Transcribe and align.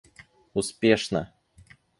успешно 0.55 1.23